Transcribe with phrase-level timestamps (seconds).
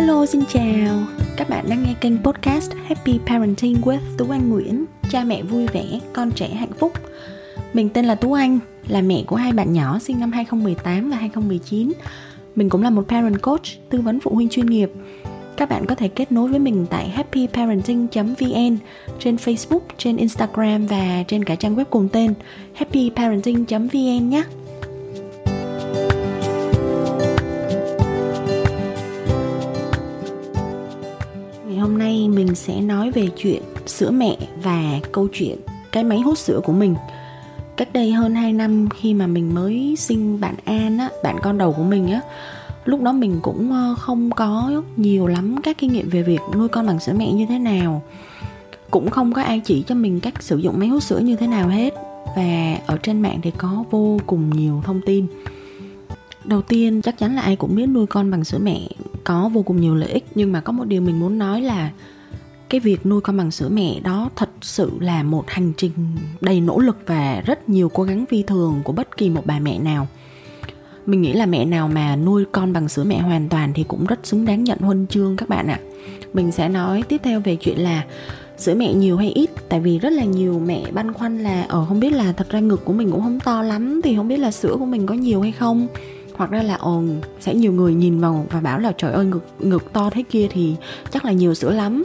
[0.00, 0.98] Hello, xin chào.
[1.36, 5.66] Các bạn đang nghe kênh podcast Happy Parenting with Tú Anh Nguyễn, cha mẹ vui
[5.66, 6.92] vẻ, con trẻ hạnh phúc.
[7.72, 8.58] Mình tên là Tú Anh,
[8.88, 11.92] là mẹ của hai bạn nhỏ sinh năm 2018 và 2019.
[12.56, 14.90] Mình cũng là một parent coach, tư vấn phụ huynh chuyên nghiệp.
[15.56, 18.76] Các bạn có thể kết nối với mình tại happyparenting.vn
[19.18, 22.34] trên Facebook, trên Instagram và trên cả trang web cùng tên
[22.74, 24.44] happyparenting.vn nhé.
[32.10, 35.58] Nay mình sẽ nói về chuyện sữa mẹ và câu chuyện
[35.92, 36.94] cái máy hút sữa của mình.
[37.76, 41.58] Cách đây hơn 2 năm khi mà mình mới sinh bạn An á, bạn con
[41.58, 42.20] đầu của mình á
[42.84, 46.68] lúc đó mình cũng ờ, không có nhiều lắm các kinh nghiệm về việc nuôi
[46.68, 48.02] con bằng sữa mẹ như thế nào.
[48.90, 51.46] Cũng không có ai chỉ cho mình cách sử dụng máy hút sữa như thế
[51.46, 51.94] nào hết.
[52.36, 55.26] Và ở trên mạng thì có vô cùng nhiều thông tin
[56.44, 58.88] đầu tiên, chắc chắn là ai cũng biết nuôi con bằng sữa mẹ
[59.24, 61.90] có vô cùng nhiều lợi ích, nhưng mà có một điều mình muốn nói là
[62.68, 65.92] cái việc nuôi con bằng sữa mẹ đó thật sự là một hành trình
[66.40, 69.58] đầy nỗ lực và rất nhiều cố gắng phi thường của bất kỳ một bà
[69.58, 70.08] mẹ nào.
[71.06, 74.06] Mình nghĩ là mẹ nào mà nuôi con bằng sữa mẹ hoàn toàn thì cũng
[74.06, 75.80] rất xứng đáng nhận huân chương các bạn ạ.
[76.32, 78.04] Mình sẽ nói tiếp theo về chuyện là
[78.58, 81.84] sữa mẹ nhiều hay ít, tại vì rất là nhiều mẹ băn khoăn là ở
[81.84, 84.38] không biết là thật ra ngực của mình cũng không to lắm, thì không biết
[84.38, 85.86] là sữa của mình có nhiều hay không?
[86.40, 87.02] Hoặc ra là ồ
[87.40, 90.48] sẽ nhiều người nhìn vào và bảo là trời ơi ngực ngực to thế kia
[90.50, 90.74] thì
[91.10, 92.04] chắc là nhiều sữa lắm.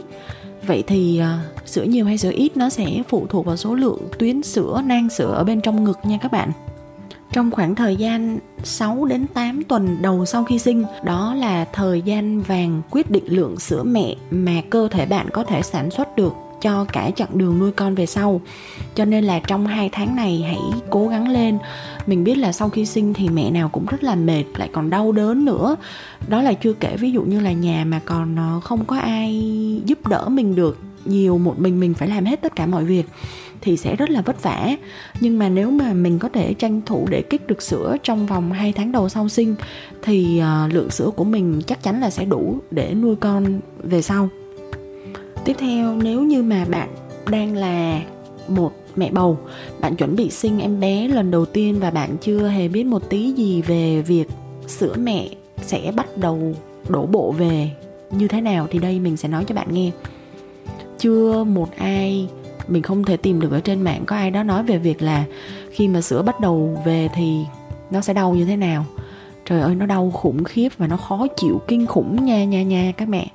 [0.66, 3.98] Vậy thì uh, sữa nhiều hay sữa ít nó sẽ phụ thuộc vào số lượng
[4.18, 6.52] tuyến sữa nang sữa ở bên trong ngực nha các bạn.
[7.32, 12.02] Trong khoảng thời gian 6 đến 8 tuần đầu sau khi sinh đó là thời
[12.02, 16.16] gian vàng quyết định lượng sữa mẹ mà cơ thể bạn có thể sản xuất
[16.16, 16.32] được
[16.66, 18.40] cho cả chặng đường nuôi con về sau.
[18.94, 21.58] Cho nên là trong hai tháng này, hãy cố gắng lên.
[22.06, 24.90] Mình biết là sau khi sinh thì mẹ nào cũng rất là mệt, lại còn
[24.90, 25.76] đau đớn nữa.
[26.28, 29.42] Đó là chưa kể ví dụ như là nhà mà còn ờ, không có ai
[29.84, 33.04] giúp đỡ mình được, nhiều một mình mình phải làm hết tất cả mọi việc
[33.60, 34.76] thì sẽ rất là vất vả.
[35.20, 38.52] Nhưng mà nếu mà mình có thể tranh thủ để kích được sữa trong vòng
[38.52, 39.54] 2 tháng đầu sau sinh
[40.02, 44.02] thì ờ, lượng sữa của mình chắc chắn là sẽ đủ để nuôi con về
[44.02, 44.28] sau
[45.46, 46.88] tiếp theo, nếu như mà bạn
[47.30, 48.00] đang là
[48.48, 49.38] một mẹ bầu,
[49.80, 53.10] bạn chuẩn bị sinh em bé lần đầu tiên và bạn chưa hề biết một
[53.10, 54.28] tí gì về việc
[54.66, 55.28] sữa mẹ
[55.62, 56.54] sẽ bắt đầu
[56.88, 57.70] đổ bộ về
[58.10, 59.90] như thế nào, thì đây mình sẽ nói cho bạn nghe.
[60.98, 62.28] Chưa một ai,
[62.68, 65.24] mình không thể tìm được ở trên mạng có ai đó nói về việc là
[65.70, 67.40] khi mà sữa bắt đầu về thì
[67.90, 68.84] nó sẽ đau như thế nào.
[69.44, 72.92] Trời ơi, nó đau khủng khiếp và nó khó chịu, kinh khủng nha nha nha
[72.96, 73.28] các mẹ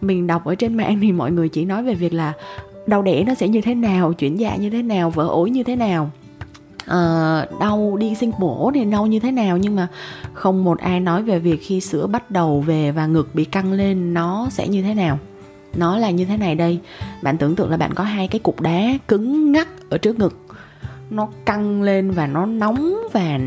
[0.00, 2.32] mình đọc ở trên mạng thì mọi người chỉ nói về việc là
[2.86, 5.62] đau đẻ nó sẽ như thế nào chuyển dạ như thế nào vỡ ối như
[5.62, 6.10] thế nào.
[6.84, 9.88] Uh, đau đi sinh mổ thì đau như thế nào nhưng mà
[10.32, 13.72] không một ai nói về việc khi sữa bắt đầu về và ngực bị căng
[13.72, 15.18] lên nó sẽ như thế nào.
[15.74, 16.78] Nó là như thế này đây.
[17.22, 20.36] Bạn tưởng tượng là bạn có hai cái cục đá cứng ngắc ở trước ngực.
[21.10, 23.38] Nó căng lên và nó nóng và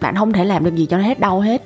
[0.00, 1.62] bạn không thể làm được gì cho nó hết đau hết.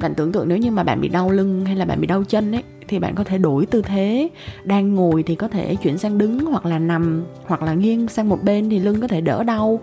[0.00, 2.24] Bạn tưởng tượng nếu như mà bạn bị đau lưng hay là bạn bị đau
[2.24, 4.28] chân ấy thì bạn có thể đổi tư thế.
[4.64, 8.28] Đang ngồi thì có thể chuyển sang đứng hoặc là nằm hoặc là nghiêng sang
[8.28, 9.80] một bên thì lưng có thể đỡ đau.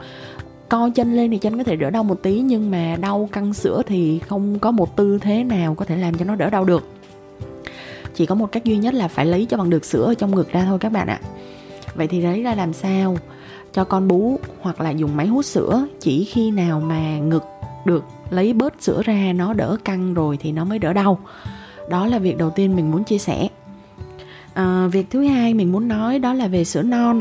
[0.69, 3.53] Co chân lên thì chân có thể đỡ đau một tí nhưng mà đau căng
[3.53, 6.65] sữa thì không có một tư thế nào có thể làm cho nó đỡ đau
[6.65, 6.87] được.
[8.15, 10.35] Chỉ có một cách duy nhất là phải lấy cho bằng được sữa ở trong
[10.35, 11.19] ngực ra thôi các bạn ạ.
[11.95, 13.17] Vậy thì lấy ra làm sao?
[13.73, 15.87] Cho con bú hoặc là dùng máy hút sữa.
[15.99, 17.43] Chỉ khi nào mà ngực
[17.85, 21.19] được lấy bớt sữa ra nó đỡ căng rồi thì nó mới đỡ đau
[21.89, 23.47] đó là việc đầu tiên mình muốn chia sẻ.
[24.53, 27.19] À, việc thứ hai mình muốn nói đó là về sữa non.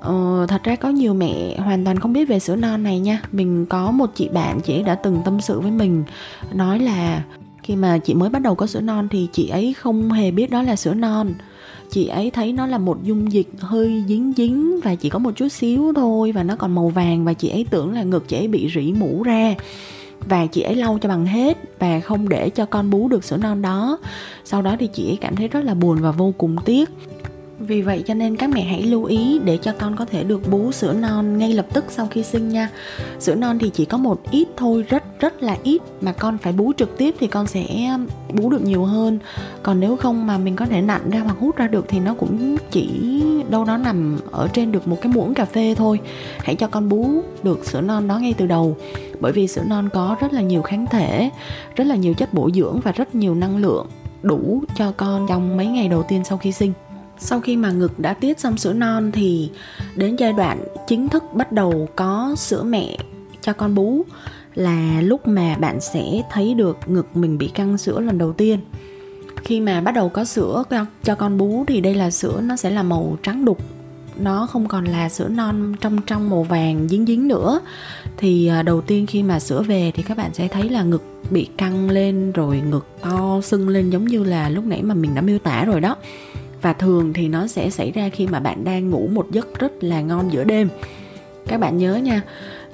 [0.00, 3.22] Ờ, thật ra có nhiều mẹ hoàn toàn không biết về sữa non này nha.
[3.32, 6.04] Mình có một chị bạn chị ấy đã từng tâm sự với mình
[6.52, 7.22] nói là
[7.62, 10.50] khi mà chị mới bắt đầu có sữa non thì chị ấy không hề biết
[10.50, 11.32] đó là sữa non.
[11.90, 15.30] Chị ấy thấy nó là một dung dịch hơi dính dính và chỉ có một
[15.36, 18.36] chút xíu thôi và nó còn màu vàng và chị ấy tưởng là ngực chị
[18.36, 19.54] ấy bị rỉ mũ ra
[20.24, 23.36] và chị ấy lau cho bằng hết và không để cho con bú được sữa
[23.36, 23.98] non đó.
[24.44, 26.90] Sau đó thì chị ấy cảm thấy rất là buồn và vô cùng tiếc.
[27.58, 30.50] Vì vậy cho nên các mẹ hãy lưu ý để cho con có thể được
[30.50, 32.70] bú sữa non ngay lập tức sau khi sinh nha.
[33.18, 36.52] Sữa non thì chỉ có một ít thôi, rất rất là ít mà con phải
[36.52, 39.18] bú trực tiếp thì con sẽ um, bú được nhiều hơn.
[39.62, 42.14] Còn nếu không mà mình có thể nặn ra hoặc hút ra được thì nó
[42.14, 46.00] cũng chỉ đâu đó nằm ở trên được một cái muỗng cà phê thôi.
[46.38, 48.76] Hãy cho con bú được sữa non đó ngay từ đầu,
[49.20, 51.30] bởi vì sữa non có rất là nhiều kháng thể,
[51.76, 53.86] rất là nhiều chất bổ dưỡng và rất nhiều năng lượng
[54.22, 56.72] đủ cho con trong mấy ngày đầu tiên sau khi sinh.
[57.18, 59.50] Sau khi mà ngực đã tiết xong sữa non thì
[59.96, 62.96] đến giai đoạn chính thức bắt đầu có sữa mẹ
[63.40, 64.04] cho con bú
[64.54, 68.60] là lúc mà bạn sẽ thấy được ngực mình bị căng sữa lần đầu tiên.
[69.44, 70.64] Khi mà bắt đầu có sữa
[71.02, 73.58] cho con bú thì đây là sữa nó sẽ là màu trắng đục.
[74.16, 77.60] Nó không còn là sữa non trong trong màu vàng dính dính nữa.
[78.16, 81.02] Thì à, đầu tiên khi mà sữa về thì các bạn sẽ thấy là ngực
[81.30, 85.14] bị căng lên rồi ngực to sưng lên giống như là lúc nãy mà mình
[85.14, 85.96] đã miêu tả rồi đó.
[86.62, 89.72] Và thường thì nó sẽ xảy ra khi mà bạn đang ngủ một giấc rất
[89.84, 90.68] là ngon giữa đêm.
[91.46, 92.22] Các bạn nhớ nha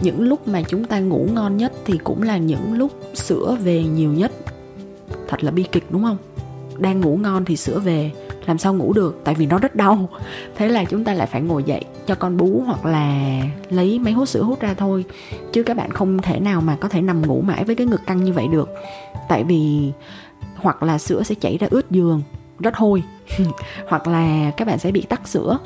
[0.00, 3.84] những lúc mà chúng ta ngủ ngon nhất thì cũng là những lúc sữa về
[3.84, 4.32] nhiều nhất.
[5.28, 6.16] Thật là bi kịch đúng không?
[6.78, 8.10] Đang ngủ ngon thì sữa về,
[8.46, 9.20] làm sao ngủ được?
[9.24, 10.08] Tại vì nó rất đau.
[10.56, 13.40] Thế là chúng ta lại phải ngồi dậy cho con bú hoặc là
[13.70, 15.04] lấy máy hút sữa hút ra thôi.
[15.52, 18.00] Chứ các bạn không thể nào mà có thể nằm ngủ mãi với cái ngực
[18.06, 18.68] căng như vậy được.
[19.28, 19.92] Tại vì
[20.56, 22.22] hoặc là sữa sẽ chảy ra ướt giường,
[22.58, 23.02] rất hôi.
[23.88, 25.58] Hoặc là các bạn sẽ bị tắc sữa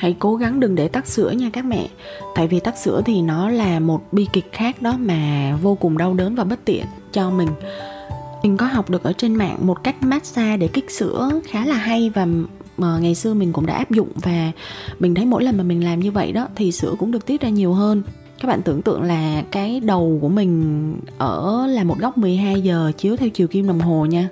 [0.00, 1.88] hãy cố gắng đừng để tắc sữa nha các mẹ.
[2.34, 5.98] Tại vì tắc sữa thì nó là một bi kịch khác đó mà vô cùng
[5.98, 7.48] đau đớn và bất tiện cho mình.
[8.42, 11.74] Mình có học được ở trên mạng một cách massage để kích sữa khá là
[11.74, 12.26] hay và
[12.76, 14.52] mà ngày xưa mình cũng đã áp dụng và
[14.98, 17.40] mình thấy mỗi lần mà mình làm như vậy đó thì sữa cũng được tiết
[17.40, 18.02] ra nhiều hơn.
[18.40, 22.92] Các bạn tưởng tượng là cái đầu của mình ở là một góc 12 giờ
[22.96, 24.28] chiếu theo chiều kim đồng hồ nha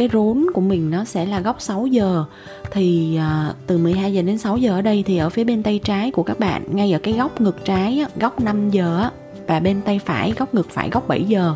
[0.00, 2.24] cái rốn của mình nó sẽ là góc 6 giờ.
[2.70, 5.80] Thì à, từ 12 giờ đến 6 giờ ở đây thì ở phía bên tay
[5.84, 9.08] trái của các bạn ngay ở cái góc ngực trái góc 5 giờ
[9.46, 11.54] và bên tay phải góc ngực phải góc 7 giờ.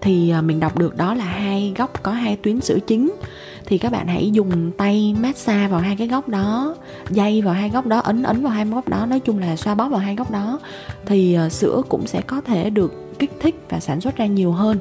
[0.00, 3.14] Thì à, mình đọc được đó là hai góc có hai tuyến sữa chính.
[3.66, 6.76] Thì các bạn hãy dùng tay massage vào hai cái góc đó
[7.10, 9.74] dây vào hai góc đó ấn ấn vào hai góc đó nói chung là xoa
[9.74, 10.58] bóp vào hai góc đó.
[11.06, 14.52] Thì à, sữa cũng sẽ có thể được kích thích và sản xuất ra nhiều
[14.52, 14.78] hơn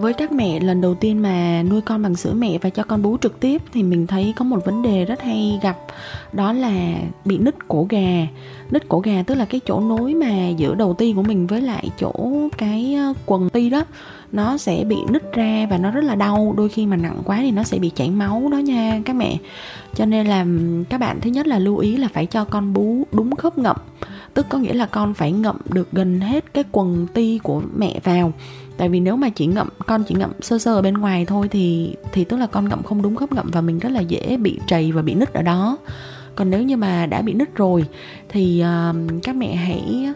[0.00, 3.02] với các mẹ, lần đầu tiên mà nuôi con bằng sữa mẹ và cho con
[3.02, 5.76] bú trực tiếp thì mình thấy có một vấn đề rất hay gặp,
[6.32, 8.26] đó là bị nứt cổ gà.
[8.70, 11.60] Nứt cổ gà tức là cái chỗ nối mà giữa đầu ti của mình với
[11.60, 12.12] lại chỗ
[12.58, 13.84] cái ờ, quần ti đó,
[14.32, 16.54] nó sẽ bị nứt ra và nó rất là đau.
[16.56, 19.36] Đôi khi mà nặng quá thì nó sẽ bị chảy máu đó nha các mẹ.
[19.94, 20.46] Cho nên là
[20.88, 23.76] các bạn thứ nhất là lưu ý là phải cho con bú đúng khớp ngậm
[24.38, 28.00] tức có nghĩa là con phải ngậm được gần hết cái quần ti của mẹ
[28.04, 28.32] vào.
[28.76, 31.48] Tại vì nếu mà chỉ ngậm con chỉ ngậm sơ sơ ở bên ngoài thôi
[31.48, 34.36] thì thì tức là con ngậm không đúng khớp ngậm và mình rất là dễ
[34.36, 35.78] bị trầy và bị nứt ở đó.
[36.34, 37.84] Còn nếu như mà đã bị nứt rồi
[38.28, 40.08] thì uh, các mẹ hãy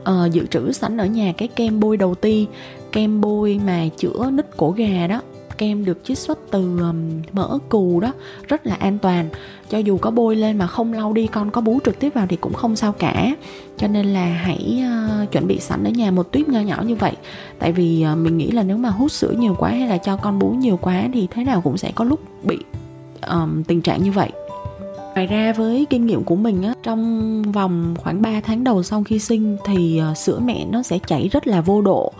[0.00, 2.46] uh, dự trữ sẵn ở nhà cái kem bôi đầu ti
[2.92, 5.20] kem bôi mà chữa nứt cổ gà đó
[5.64, 8.12] kem được chiết xuất từ um, mỡ cừu đó
[8.48, 9.28] rất là an toàn.
[9.70, 12.26] Cho dù có bôi lên mà không lau đi con có bú trực tiếp vào
[12.26, 13.34] thì cũng không sao cả.
[13.76, 14.82] Cho nên là hãy
[15.22, 17.12] uh, chuẩn bị sẵn ở nhà một tuyếp nho nhỏ như vậy.
[17.58, 20.16] Tại vì uh, mình nghĩ là nếu mà hút sữa nhiều quá hay là cho
[20.16, 22.58] con bú nhiều quá thì thế nào cũng sẽ có lúc bị
[23.28, 24.30] um, tình trạng như vậy.
[25.14, 29.02] Ngoài ra với kinh nghiệm của mình á, trong vòng khoảng 3 tháng đầu sau
[29.04, 32.12] khi sinh thì uh, sữa mẹ nó sẽ chảy rất là vô độ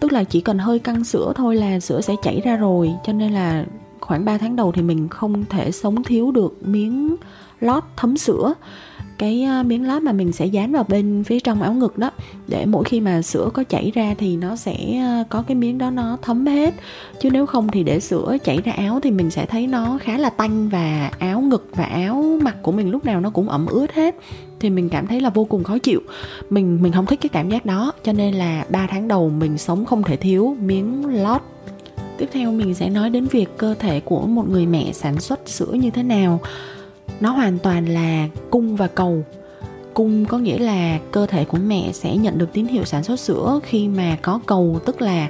[0.00, 2.90] tức là chỉ cần hơi căng sữa thôi là sữa sẽ chảy ra rồi.
[3.06, 3.64] Cho nên là
[4.00, 7.16] khoảng 3 tháng đầu thì mình không thể sống thiếu được miếng
[7.60, 8.54] lót thấm sữa.
[9.18, 12.10] Cái à, miếng lót mà mình sẽ dán vào bên phía trong áo ngực đó,
[12.48, 15.78] để mỗi khi mà sữa có chảy ra thì nó sẽ à, có cái miếng
[15.78, 16.74] đó nó thấm hết.
[17.20, 20.18] Chứ nếu không thì để sữa chảy ra áo thì mình sẽ thấy nó khá
[20.18, 23.66] là tanh và áo ngực và áo mặt của mình lúc nào nó cũng ẩm
[23.66, 24.16] ướt hết
[24.60, 26.00] thì mình cảm thấy là vô cùng khó chịu.
[26.50, 29.58] Mình mình không thích cái cảm giác đó, cho nên là 3 tháng đầu mình
[29.58, 31.40] sống không thể thiếu miếng lót.
[32.18, 35.48] Tiếp theo mình sẽ nói đến việc cơ thể của một người mẹ sản xuất
[35.48, 36.40] sữa như thế nào.
[37.20, 39.24] Nó hoàn toàn là cung và cầu.
[39.94, 43.20] Cung có nghĩa là cơ thể của mẹ sẽ nhận được tín hiệu sản xuất
[43.20, 45.28] sữa khi mà có cầu, tức là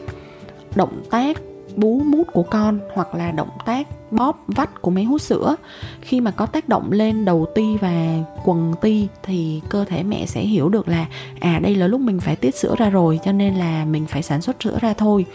[0.74, 1.40] động tác
[1.76, 5.56] bú mút của con hoặc là động tác bóp vắt của máy hút sữa.
[6.00, 10.26] Khi mà có tác động lên đầu ti và quần ti thì cơ thể mẹ
[10.26, 11.06] sẽ hiểu được là
[11.40, 14.22] à đây là lúc mình phải tiết sữa ra rồi, cho nên là mình phải
[14.22, 15.26] sản xuất sữa ra thôi.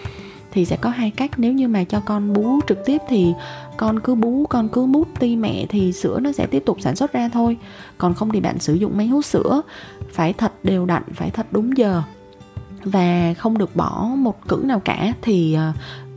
[0.51, 3.33] Thì sẽ có hai cách, nếu như mà cho con bú trực tiếp thì
[3.77, 6.95] con cứ bú, con cứ mút ti mẹ thì sữa nó sẽ tiếp tục sản
[6.95, 7.57] xuất ra thôi.
[7.97, 9.61] Còn không thì bạn sử dụng máy hút sữa,
[10.11, 12.01] phải thật đều đặn, phải thật đúng giờ.
[12.83, 15.73] Và không được bỏ một cữ nào cả thì ờ,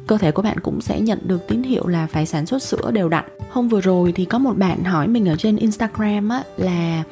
[0.09, 2.91] cơ thể của bạn cũng sẽ nhận được tín hiệu là phải sản xuất sữa
[2.91, 3.25] đều đặn.
[3.51, 7.03] Hôm vừa rồi thì có một bạn hỏi mình ở trên instagram á là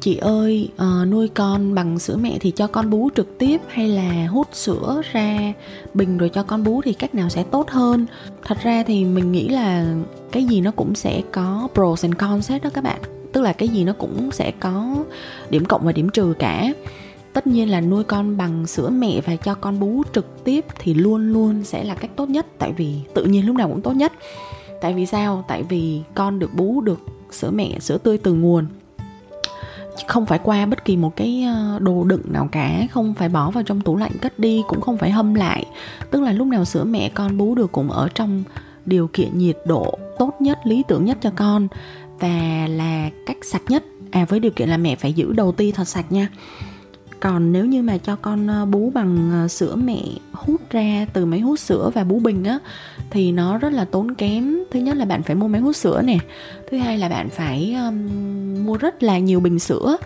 [0.00, 3.88] chị ơi uh, nuôi con bằng sữa mẹ thì cho con bú trực tiếp hay
[3.88, 5.52] là hút sữa ra
[5.94, 8.06] bình rồi cho con bú thì cách nào sẽ tốt hơn?
[8.44, 9.94] Thật ra thì mình nghĩ là
[10.32, 13.00] cái gì nó cũng sẽ có pros and cons hết đó các bạn.
[13.32, 14.96] Tức là cái gì nó cũng sẽ có
[15.50, 16.72] điểm cộng và điểm trừ cả
[17.36, 20.94] tất nhiên là nuôi con bằng sữa mẹ và cho con bú trực tiếp thì
[20.94, 23.92] luôn luôn sẽ là cách tốt nhất, tại vì tự nhiên lúc nào cũng tốt
[23.92, 24.12] nhất.
[24.80, 25.44] Tại vì sao?
[25.48, 27.00] Tại vì con được bú được
[27.30, 28.66] sữa mẹ, sữa tươi từ nguồn.
[30.06, 33.50] Không phải qua bất kỳ một cái ờ, đồ đựng nào cả, không phải bỏ
[33.50, 35.64] vào trong tủ lạnh cất đi, cũng không phải hâm lại.
[36.10, 38.42] Tức là lúc nào sữa mẹ con bú được cũng ở trong
[38.86, 41.68] điều kiện nhiệt độ tốt nhất, lý tưởng nhất cho con.
[42.20, 43.84] Và là cách sạch nhất.
[44.10, 46.28] À với điều kiện là mẹ phải giữ đầu ti thật sạch nha
[47.20, 51.26] còn nếu như mà cho con ờ, bú bằng ờ, sữa mẹ hút ra từ
[51.26, 52.58] máy hút sữa và bú bình á
[53.10, 54.58] thì nó rất là tốn kém.
[54.70, 56.18] Thứ nhất là bạn phải mua máy hút sữa nè
[56.70, 58.08] thứ hai là bạn phải um,
[58.66, 59.96] mua rất là nhiều bình sữa.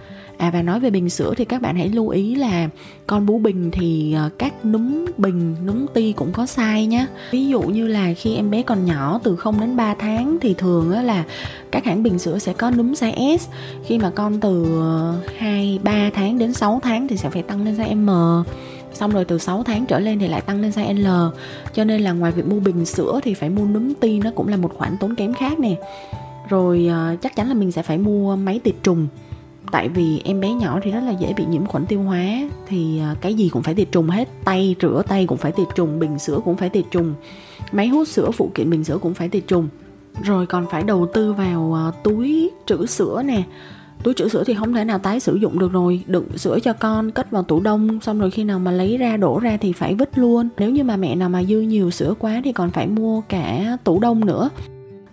[0.40, 2.68] À và nói về bình sữa thì các bạn hãy lưu ý là
[3.06, 7.06] con bú bình thì ờ, các núm bình, núm ti cũng có sai nhé.
[7.30, 10.54] Ví dụ như là khi em bé còn nhỏ từ 0 đến 3 tháng thì
[10.54, 11.24] thường là
[11.70, 13.48] các hãng bình sữa sẽ có núm size S.
[13.84, 17.76] Khi mà con từ ờ, 2-3 tháng đến 6 tháng thì sẽ phải tăng lên
[17.76, 18.44] size M
[18.92, 21.36] xong rồi từ 6 tháng trở lên thì lại tăng lên size L
[21.72, 24.48] cho nên là ngoài việc mua bình sữa thì phải mua núm ti nó cũng
[24.48, 25.76] là một khoản tốn kém khác nè
[26.48, 29.08] rồi ờ, chắc chắn là mình sẽ phải mua máy tiệt trùng
[29.70, 32.24] tại vì em bé nhỏ thì rất là dễ bị nhiễm khuẩn tiêu hóa.
[32.66, 34.28] Thì à, cái gì cũng phải tiệt trùng hết.
[34.44, 37.14] Tay, rửa tay cũng phải tiệt trùng, bình sữa cũng phải tiệt trùng.
[37.72, 39.68] Máy hút sữa, phụ kiện bình sữa cũng phải tiệt trùng.
[40.22, 43.42] Rồi còn phải đầu tư vào à, túi trữ sữa nè.
[44.02, 46.04] Túi trữ sữa thì không thể nào tái sử dụng được rồi.
[46.06, 49.16] Đựng sữa cho con, cất vào tủ đông, xong rồi khi nào mà lấy ra,
[49.16, 50.48] đổ ra thì phải vứt luôn.
[50.58, 53.76] Nếu như mà mẹ nào mà dư nhiều sữa quá thì còn phải mua cả
[53.84, 54.50] tủ đông nữa.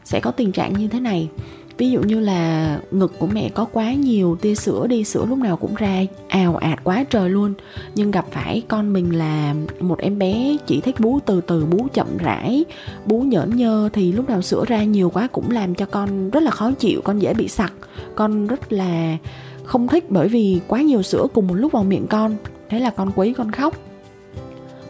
[0.03, 1.29] Sẽ có tình trạng như thế này
[1.77, 5.37] ví dụ như là ngực của mẹ có quá nhiều tia sữa đi, sữa lúc
[5.37, 7.53] nào cũng ra, ào ạt quá trời luôn.
[7.95, 11.87] Nhưng gặp phải con mình là một em bé chỉ thích bú từ từ, bú
[11.93, 12.65] chậm rãi,
[13.05, 16.43] bú nhởn nhơ thì lúc nào sữa ra nhiều quá cũng làm cho con rất
[16.43, 17.73] là khó chịu, con dễ bị sặc.
[18.15, 19.17] Con rất là
[19.63, 22.35] không thích bởi vì quá nhiều sữa cùng một lúc vào miệng con.
[22.69, 23.86] Thế là con quấy con khóc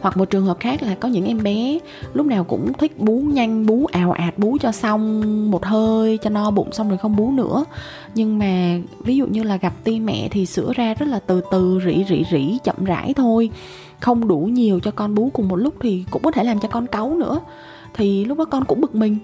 [0.00, 1.78] hoặc một trường hợp khác là có những em bé
[2.12, 6.30] lúc nào cũng thích bú nhanh, bú ào ạt, bú cho xong một hơi, cho
[6.30, 7.64] no bụng xong rồi không bú nữa.
[8.14, 11.40] Nhưng mà ví dụ như là gặp ti mẹ thì sữa ra rất là từ
[11.50, 13.50] từ, rỉ rỉ rỉ, chậm rãi thôi.
[14.00, 16.68] Không đủ nhiều cho con bú cùng một lúc thì cũng có thể làm cho
[16.68, 17.40] con cáu nữa.
[17.94, 19.18] Thì lúc đó con cũng bực mình.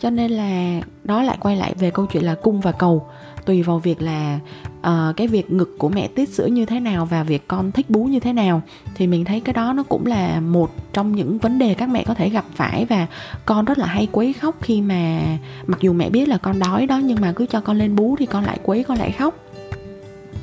[0.00, 3.06] Cho nên là đó lại quay lại về câu chuyện là cung và cầu
[3.46, 4.38] tùy vào việc là
[4.78, 7.90] uh, cái việc ngực của mẹ tiết sữa như thế nào và việc con thích
[7.90, 8.62] bú như thế nào.
[8.94, 12.04] Thì mình thấy cái đó nó cũng là một trong những vấn đề các mẹ
[12.06, 13.06] có thể gặp phải và
[13.46, 15.20] con rất là hay quấy khóc khi mà
[15.66, 18.16] mặc dù mẹ biết là con đói đó nhưng mà cứ cho con lên bú
[18.18, 19.34] thì con lại quấy con lại khóc.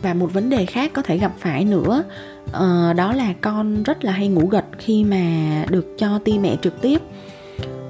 [0.02, 2.04] Và một vấn đề khác có thể gặp phải nữa
[2.48, 5.26] uh, đó là con rất là hay ngủ gật khi mà
[5.70, 7.02] được cho ti mẹ trực tiếp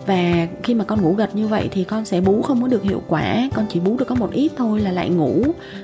[0.06, 2.84] và khi mà con ngủ gật như vậy thì con sẽ bú không có được
[2.84, 3.50] hiệu quả.
[3.56, 5.44] Con chỉ bú được có một ít thôi là lại ngủ.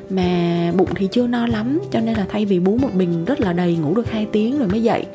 [0.09, 3.39] Mà bụng thì chưa no lắm, cho nên là thay vì bú một bình rất
[3.39, 5.05] là đầy, ngủ được 2 tiếng rồi mới dậy.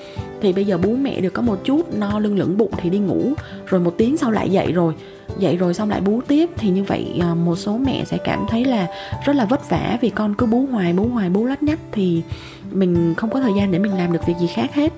[0.40, 2.98] Thì bây giờ bú mẹ được có một chút no lưng lửng bụng thì đi
[2.98, 3.32] ngủ.
[3.66, 4.94] Rồi một tiếng sau lại dậy rồi.
[5.38, 6.50] Dậy rồi xong lại bú tiếp.
[6.56, 8.86] Thì như vậy à, một số mẹ sẽ cảm thấy là
[9.24, 12.22] rất là vất vả vì con cứ bú hoài bú hoài, bú lách nhách thì
[12.70, 14.92] mình không có thời gian để mình làm được việc gì khác hết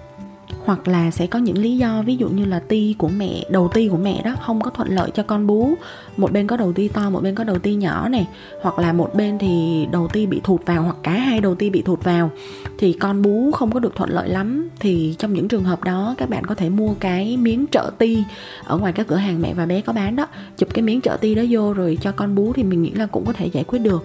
[0.67, 3.71] hoặc là sẽ có những lý do ví dụ như là ti của mẹ đầu
[3.75, 5.75] ti của mẹ đó không có thuận lợi cho con bú.
[6.17, 8.27] Một bên có đầu ti to một bên có đầu ti nhỏ này
[8.63, 11.71] hoặc là một bên thì đầu ti bị thụt vào hoặc cả hai đầu ti
[11.71, 12.31] bị thụt vào.
[12.79, 14.69] Thì con bú không có được thuận lợi lắm.
[14.81, 18.25] Thì trong những trường hợp đó các bạn có thể mua cái miếng trợ ti
[18.65, 20.27] ở ngoài các cửa hàng mẹ và bé có bán đó.
[20.57, 23.07] Chụp cái miếng trợ ti đó vô rồi cho con bú thì mình nghĩ là
[23.07, 24.05] cũng có thể giải quyết được.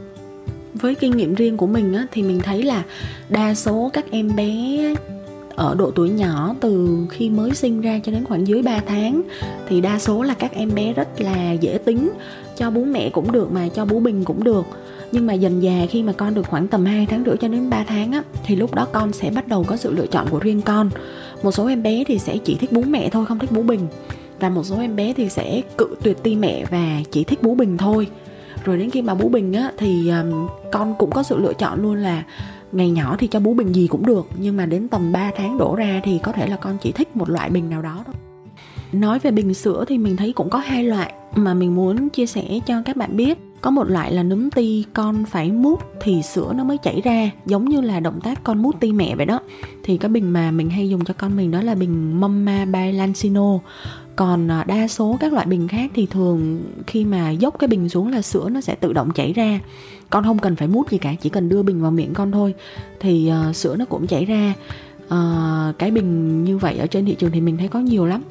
[0.73, 2.83] Với kinh nghiệm riêng của mình á, thì mình thấy là
[3.29, 4.77] đa số các em bé
[5.55, 9.21] ở độ tuổi nhỏ từ khi mới sinh ra cho đến khoảng dưới 3 tháng.
[9.67, 12.09] Thì đa số là các em bé rất là dễ tính
[12.57, 14.65] cho bú mẹ cũng được mà cho bú bình cũng được.
[15.11, 17.69] Nhưng mà dần già khi mà con được khoảng tầm 2 tháng rưỡi cho đến
[17.69, 20.39] 3 tháng á thì lúc đó con sẽ bắt đầu có sự lựa chọn của
[20.39, 20.89] riêng con.
[21.43, 23.87] Một số em bé thì sẽ chỉ thích bú mẹ thôi không thích bú bình.
[24.39, 27.55] Và một số em bé thì sẽ cự tuyệt ti mẹ và chỉ thích bú
[27.55, 28.07] bình thôi.
[28.63, 31.81] Rồi đến khi mà bú bình á thì um, con cũng có sự lựa chọn
[31.81, 32.23] luôn là
[32.71, 35.57] ngày nhỏ thì cho bú bình gì cũng được, nhưng mà đến tầm 3 tháng
[35.57, 38.15] đổ ra thì có thể là con chỉ thích một loại bình nào đó thôi.
[38.91, 42.25] Nói về bình sữa thì mình thấy cũng có hai loại mà mình muốn chia
[42.25, 46.21] sẻ cho các bạn biết có một loại là núm ti con phải mút thì
[46.21, 49.25] sữa nó mới chảy ra giống như là động tác con mút ti mẹ vậy
[49.25, 49.39] đó.
[49.83, 52.91] Thì cái bình mà mình hay dùng cho con mình đó là bình Mama by
[52.91, 53.59] Lancino.
[54.15, 57.89] Còn à, đa số các loại bình khác thì thường khi mà dốc cái bình
[57.89, 59.59] xuống là sữa nó sẽ tự động chảy ra.
[60.09, 62.53] Con không cần phải mút gì cả chỉ cần đưa bình vào miệng con thôi
[62.99, 64.53] thì uh, sữa nó cũng chảy ra.
[65.05, 68.23] Uh, cái bình như vậy ở trên thị trường thì mình thấy có nhiều lắm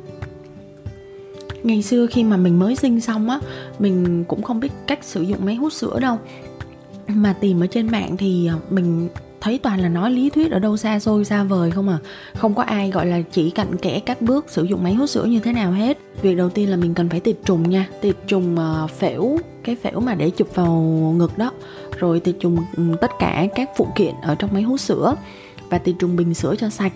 [1.62, 3.40] ngày xưa khi mà mình mới sinh xong á,
[3.78, 6.18] mình cũng không biết cách sử dụng máy hút sữa đâu.
[7.08, 9.08] Mà tìm ở trên mạng thì à, mình
[9.40, 11.98] thấy toàn là nói lý thuyết ở đâu xa xôi, xa vời không à.
[12.34, 15.24] Không có ai, gọi là, chỉ cặn kẽ các bước sử dụng máy hút sữa
[15.24, 15.98] như thế nào hết.
[16.22, 17.88] Việc đầu tiên là mình cần phải tiệt trùng nha.
[18.00, 20.72] Tiệt trùng à, phễu, cái phễu mà để chụp vào
[21.16, 21.52] ngực đó.
[21.98, 25.14] Rồi tiệt trùng ừ, tất cả các phụ kiện ở trong máy hút sữa
[25.70, 26.92] và tiệt trùng bình sữa cho sạch.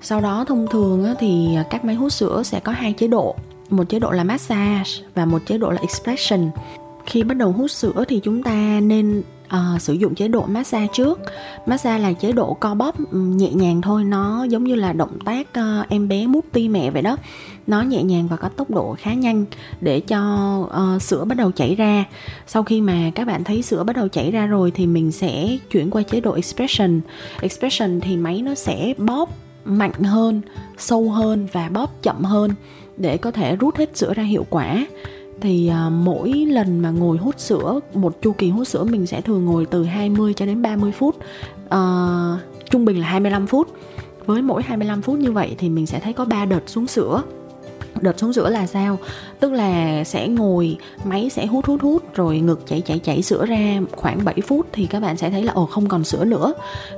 [0.00, 3.36] Sau đó thông thường thì à, các máy hút sữa sẽ có hai chế độ
[3.72, 6.50] một chế độ là massage và một chế độ là expression.
[7.06, 10.86] Khi bắt đầu hút sữa thì chúng ta nên uh, sử dụng chế độ massage
[10.92, 11.20] trước.
[11.66, 14.04] Massage là chế độ co bóp nhẹ nhàng thôi.
[14.04, 17.16] Nó giống như là động tác uh, em bé mút ti mẹ vậy đó.
[17.66, 19.44] Nó nhẹ nhàng và có tốc độ khá nhanh
[19.80, 22.04] để cho uh, sữa bắt đầu chảy ra.
[22.46, 25.58] Sau khi mà các bạn thấy sữa bắt đầu chảy ra rồi thì mình sẽ
[25.70, 27.00] chuyển qua chế độ expression.
[27.40, 29.28] Expression thì máy nó sẽ bóp
[29.64, 30.40] mạnh hơn
[30.78, 32.50] sâu hơn và bóp chậm hơn
[32.96, 34.86] để có thể rút hết sữa ra hiệu quả.
[35.40, 39.20] Thì à, mỗi lần mà ngồi hút sữa một chu kỳ hút sữa mình sẽ
[39.20, 41.16] thường ngồi từ 20 cho đến 30 phút
[41.68, 41.78] à,
[42.70, 43.68] trung bình là 25 phút.
[44.26, 47.22] Với mỗi 25 phút như vậy thì mình sẽ thấy có 3 đợt xuống sữa
[48.02, 48.98] đợt xuống sữa là sao?
[49.40, 53.46] Tức là sẽ ngồi máy sẽ hút hút hút rồi ngực chảy chảy chảy sữa
[53.46, 56.52] ra khoảng 7 phút thì các bạn sẽ thấy là ồ không còn sữa nữa.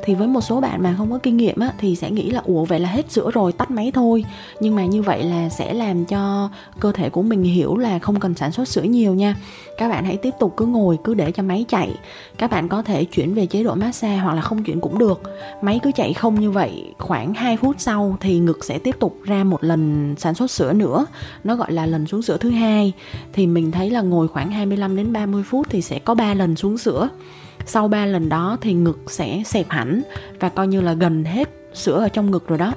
[0.04, 2.42] Thì với một số bạn mà không có kinh nghiệm á, thì sẽ nghĩ là
[2.44, 4.24] ủa vậy là hết sữa rồi tắt máy thôi.
[4.60, 6.48] Nhưng mà như vậy là sẽ làm cho
[6.80, 9.36] cơ thể của mình hiểu là không cần sản xuất sữa nhiều nha.
[9.78, 11.90] Các bạn hãy tiếp tục cứ ngồi cứ để cho máy chạy.
[12.38, 15.22] Các bạn có thể chuyển về chế độ massage hoặc là không chuyển cũng được.
[15.62, 19.16] Máy cứ chạy không như vậy khoảng 2 phút sau thì ngực sẽ tiếp tục
[19.24, 20.93] ra một lần sản xuất sữa nữa
[21.44, 22.92] nó gọi là lần xuống sữa thứ hai.
[23.32, 26.56] Thì mình thấy là ngồi khoảng 25 đến 30 phút thì sẽ có 3 lần
[26.56, 27.08] xuống sữa.
[27.66, 30.02] Sau 3 lần đó thì ngực sẽ xẹp hẳn
[30.40, 32.72] và coi như là gần hết sữa ở trong ngực rồi đó.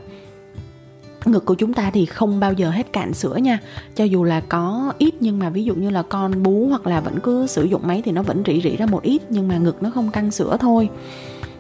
[1.26, 3.60] Ngực của chúng ta thì không bao giờ hết cạn sữa nha.
[3.96, 7.02] Cho dù là có ít nhưng mà ví dụ như là con bú hoặc là
[7.02, 9.58] vẫn cứ sử dụng máy thì nó vẫn rỉ rỉ ra một ít nhưng mà
[9.58, 10.90] ngực nó không căng sữa thôi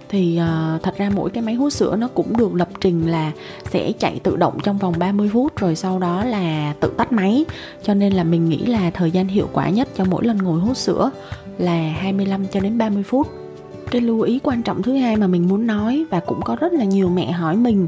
[0.09, 3.31] thì uh, thật ra mỗi cái máy hút sữa nó cũng được lập trình là
[3.69, 7.45] sẽ chạy tự động trong vòng 30 phút rồi sau đó là tự tắt máy.
[7.83, 10.59] Cho nên là mình nghĩ là thời gian hiệu quả nhất cho mỗi lần ngồi
[10.59, 11.11] hút sữa
[11.57, 13.27] là 25 cho đến 30 phút.
[13.91, 16.73] Cái lưu ý quan trọng thứ hai mà mình muốn nói và cũng có rất
[16.73, 17.87] là nhiều mẹ hỏi mình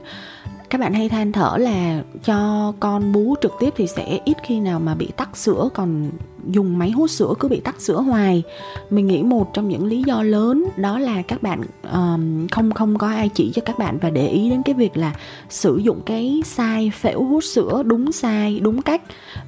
[0.69, 4.59] các bạn hay than thở là cho con bú trực tiếp thì sẽ ít khi
[4.59, 6.11] nào mà bị tắc sữa còn
[6.51, 8.43] dùng máy hút sữa cứ bị tắc sữa hoài.
[8.89, 11.61] Mình nghĩ một trong những lý do lớn đó là các bạn
[11.93, 14.97] um, không không có ai chỉ cho các bạn và để ý đến cái việc
[14.97, 15.15] là
[15.49, 19.01] sử dụng cái sai phễu hút sữa đúng sai đúng cách.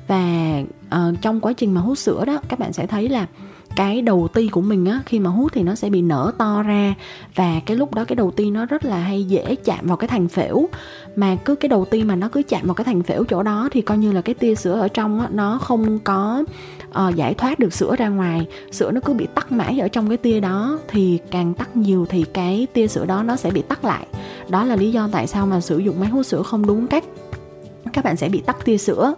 [0.08, 0.64] Và
[0.96, 3.28] uh, trong quá trình mà hút sữa đó các bạn sẽ thấy là
[3.76, 6.64] cái đầu ti của mình á khi mà hút thì nó sẽ bị nở to
[6.64, 6.94] ra.
[7.36, 10.08] Và cái lúc đó cái đầu ti nó rất là hay dễ chạm vào cái
[10.08, 10.70] thành phễu.
[11.16, 13.70] Mà cứ cái đầu ti mà nó cứ chạm vào cái thành phễu chỗ đó
[13.72, 16.44] thì coi như là cái tia sữa ở trong á nó không có
[16.90, 18.48] uh, giải thoát được sữa ra ngoài.
[18.72, 20.80] Sữa nó cứ bị tắc mãi ở trong cái tia đó.
[20.88, 24.08] Thì càng tắc nhiều thì cái tia sữa đó nó sẽ bị tắc lại.
[24.50, 27.04] Đó là lý do tại sao mà sử dụng máy hút sữa không đúng cách.
[27.94, 29.14] Các bạn sẽ bị tắc tia sữa.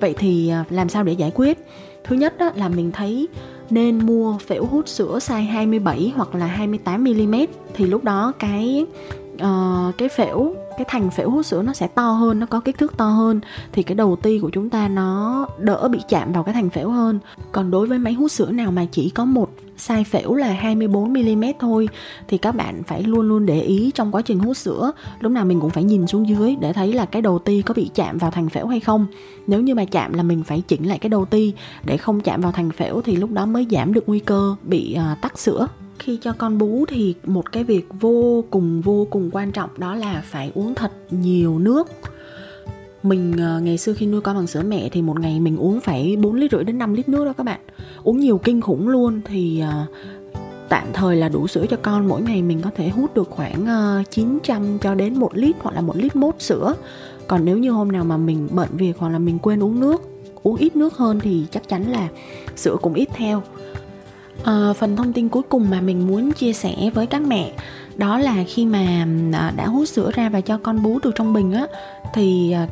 [0.00, 1.58] Vậy thì ờ, làm sao để giải quyết?
[2.04, 3.28] Thứ nhất đó là mình thấy
[3.70, 7.34] nên mua phễu hút sữa size 27 hoặc là 28 mm
[7.74, 8.86] thì lúc đó cái
[9.34, 12.78] uh, cái phễu cái thành phễu hút sữa nó sẽ to hơn nó có kích
[12.78, 13.40] thước to hơn
[13.72, 16.90] thì cái đầu ti của chúng ta nó đỡ bị chạm vào cái thành phễu
[16.90, 17.18] hơn.
[17.52, 21.12] Còn đối với máy hút sữa nào mà chỉ có một size phễu là 24
[21.12, 21.88] mm thôi
[22.28, 24.92] thì các bạn phải luôn luôn để ý trong quá trình hút sữa.
[25.20, 27.74] Lúc nào mình cũng phải nhìn xuống dưới để thấy là cái đầu ti có
[27.74, 29.06] bị chạm vào thành phễu hay không.
[29.46, 31.52] Nếu như mà chạm là mình phải chỉnh lại cái đầu ti
[31.84, 34.96] để không chạm vào thành phễu thì lúc đó mới giảm được nguy cơ bị
[35.12, 35.68] uh, tắc sữa
[36.00, 39.94] khi cho con bú thì một cái việc vô cùng vô cùng quan trọng đó
[39.94, 41.88] là phải uống thật nhiều nước.
[43.02, 45.80] Mình ờ, ngày xưa khi nuôi con bằng sữa mẹ thì một ngày mình uống
[45.80, 47.60] phải 4 lít rưỡi đến 5 lít nước đó các bạn.
[48.02, 49.86] Uống nhiều kinh khủng luôn thì ờ,
[50.68, 52.08] tạm thời là đủ sữa cho con.
[52.08, 55.74] Mỗi ngày mình có thể hút được khoảng ờ, 900 cho đến 1 lít hoặc
[55.74, 56.74] là 1 lít mốt sữa.
[57.26, 60.02] Còn nếu như hôm nào mà mình bận việc hoặc là mình quên uống nước,
[60.42, 62.08] uống ít nước hơn thì chắc chắn là
[62.56, 63.42] sữa cũng ít theo
[64.44, 67.52] à, phần thông tin cuối cùng mà mình muốn chia sẻ với các mẹ
[67.96, 71.32] đó là khi mà ờ, đã hút sữa ra và cho con bú từ trong
[71.32, 71.66] bình á
[72.14, 72.66] thì ờ,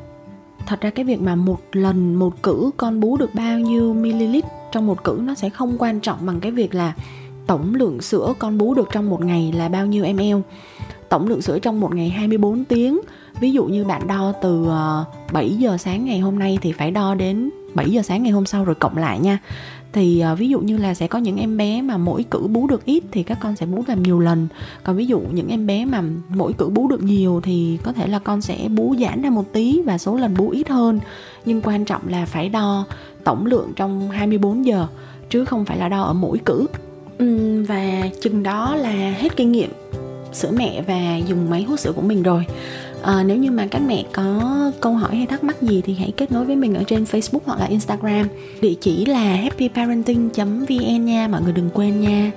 [0.67, 4.37] thật ra cái việc mà một lần một cử con bú được bao nhiêu ml
[4.73, 6.95] trong một cử nó sẽ không quan trọng bằng cái việc là
[7.47, 10.37] tổng lượng sữa con bú được trong một ngày là bao nhiêu ml.
[11.09, 13.01] Tổng lượng sữa trong một ngày 24 tiếng.
[13.41, 14.67] Ví dụ như bạn đo từ
[15.33, 18.47] 7 giờ sáng ngày hôm nay thì phải đo đến 7 giờ sáng ngày hôm
[18.47, 19.39] sau rồi cộng lại nha
[19.93, 22.67] thì uh, ví dụ như là sẽ có những em bé mà mỗi cử bú
[22.67, 24.49] được ít thì các con sẽ bú làm nhiều lần.
[24.85, 28.07] Còn ví dụ những em bé mà mỗi cử bú được nhiều thì có thể
[28.07, 31.01] là con sẽ bú giãn ra một tí và số lần bú ít hơn.
[31.45, 32.85] Nhưng quan trọng là phải đo
[33.25, 34.87] tổng lượng trong 24 giờ
[35.31, 36.67] chứ không phải là đo ở mỗi cử.
[37.23, 39.71] Uhm, và chừng đó là hết kinh nghiệm
[40.33, 42.45] sữa mẹ và dùng máy hút sữa của mình rồi
[43.09, 46.13] à, nếu như mà các mẹ có câu hỏi hay thắc mắc gì thì hãy
[46.17, 48.29] kết nối với mình ở trên Facebook hoặc là Instagram.
[48.61, 52.31] Địa chỉ là happyparenting.vn nha mọi người đừng quên nha.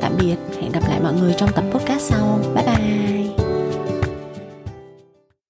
[0.00, 2.40] Tạm biệt hẹn gặp lại mọi người trong tập podcast sau.
[2.54, 3.03] Bye bye.